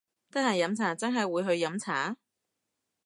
[0.31, 2.17] 得閒飲茶真係會去飲茶！？